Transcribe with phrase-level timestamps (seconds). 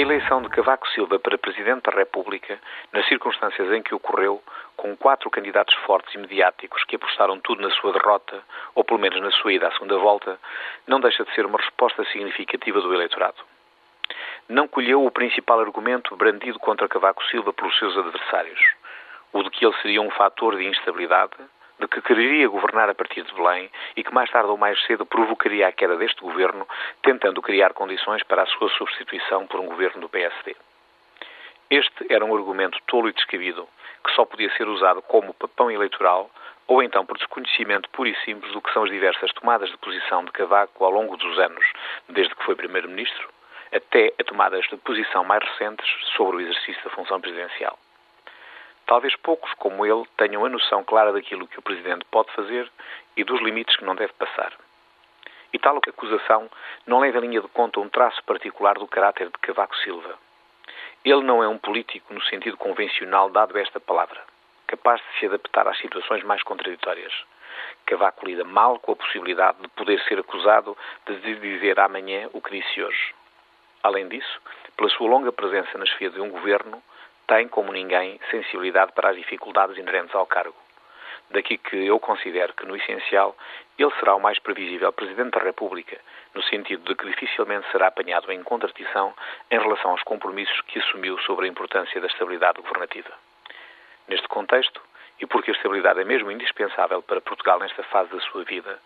[0.00, 2.58] eleição de Cavaco Silva para Presidente da República,
[2.92, 4.42] nas circunstâncias em que ocorreu,
[4.76, 8.42] com quatro candidatos fortes e mediáticos que apostaram tudo na sua derrota,
[8.74, 10.38] ou pelo menos na sua ida à segunda volta,
[10.86, 13.42] não deixa de ser uma resposta significativa do eleitorado.
[14.48, 18.60] Não colheu o principal argumento brandido contra Cavaco Silva pelos seus adversários,
[19.32, 21.36] o de que ele seria um fator de instabilidade,
[21.80, 25.06] de que quereria governar a partir de Belém e que mais tarde ou mais cedo
[25.06, 26.68] provocaria a queda deste governo,
[27.02, 30.54] tentando criar condições para a sua substituição por um governo do PSD.
[31.70, 33.66] Este era um argumento tolo e descabido,
[34.04, 36.30] que só podia ser usado como papão eleitoral
[36.66, 40.24] ou então por desconhecimento puro e simples do que são as diversas tomadas de posição
[40.24, 41.64] de Cavaco ao longo dos anos,
[42.08, 43.28] desde que foi Primeiro-Ministro,
[43.72, 47.78] até a tomadas de posição mais recentes sobre o exercício da função presidencial.
[48.90, 52.68] Talvez poucos, como ele, tenham a noção clara daquilo que o Presidente pode fazer
[53.16, 54.52] e dos limites que não deve passar.
[55.52, 56.50] E tal acusação
[56.88, 60.18] não leva em linha de conta um traço particular do caráter de Cavaco Silva.
[61.04, 64.20] Ele não é um político no sentido convencional dado esta palavra,
[64.66, 67.12] capaz de se adaptar às situações mais contraditórias.
[67.86, 72.60] Cavaco lida mal com a possibilidade de poder ser acusado de dizer amanhã o que
[72.60, 73.14] disse hoje.
[73.84, 74.40] Além disso,
[74.76, 76.82] pela sua longa presença na chefia de um governo,
[77.30, 80.56] tem, como ninguém, sensibilidade para as dificuldades inerentes ao cargo.
[81.30, 83.36] Daqui que eu considero que, no essencial,
[83.78, 85.96] ele será o mais previsível Presidente da República,
[86.34, 89.14] no sentido de que dificilmente será apanhado em contradição
[89.48, 93.12] em relação aos compromissos que assumiu sobre a importância da estabilidade governativa.
[94.08, 94.82] Neste contexto,
[95.20, 98.76] e porque a estabilidade é mesmo indispensável para Portugal nesta fase da sua vida,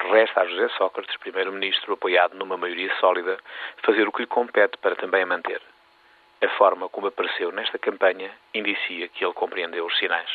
[0.00, 3.38] resta a José Sócrates, Primeiro-Ministro, apoiado numa maioria sólida,
[3.84, 5.62] fazer o que lhe compete para também a manter.
[6.44, 10.28] A forma como apareceu nesta campanha indicia que ele compreendeu os sinais.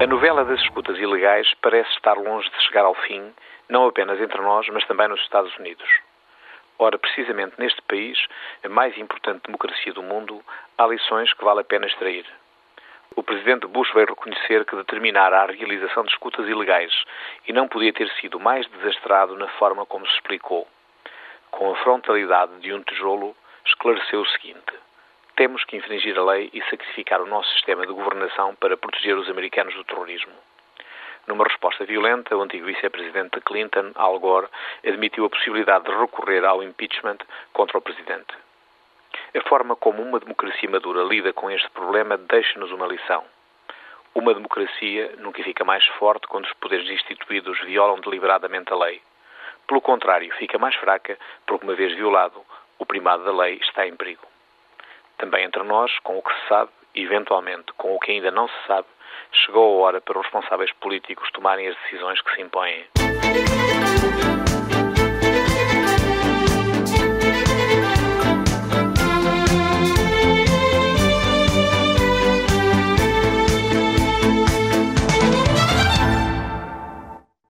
[0.00, 3.34] A novela das escutas ilegais parece estar longe de chegar ao fim,
[3.68, 5.88] não apenas entre nós, mas também nos Estados Unidos.
[6.78, 8.24] Ora, precisamente neste país,
[8.62, 10.40] a mais importante democracia do mundo,
[10.78, 12.24] há lições que vale a pena extrair.
[13.16, 16.92] O presidente Bush veio reconhecer que determinar a realização de escutas ilegais
[17.48, 20.68] e não podia ter sido mais desastrado na forma como se explicou.
[21.50, 23.34] Com a frontalidade de um tijolo,
[23.66, 24.72] esclareceu o seguinte:
[25.36, 29.28] temos que infringir a lei e sacrificar o nosso sistema de governação para proteger os
[29.28, 30.32] americanos do terrorismo.
[31.26, 34.46] Numa resposta violenta, o antigo vice-presidente Clinton, Al Gore,
[34.86, 37.18] admitiu a possibilidade de recorrer ao impeachment
[37.52, 38.32] contra o presidente.
[39.34, 43.24] A forma como uma democracia madura lida com este problema deixa-nos uma lição.
[44.14, 49.02] Uma democracia nunca fica mais forte quando os poderes instituídos violam deliberadamente a lei.
[49.66, 52.42] Pelo contrário, fica mais fraca porque, uma vez violado,
[52.78, 54.26] o primado da lei está em perigo.
[55.18, 58.48] Também entre nós, com o que se sabe, e eventualmente com o que ainda não
[58.48, 58.88] se sabe,
[59.32, 62.84] chegou a hora para os responsáveis políticos tomarem as decisões que se impõem.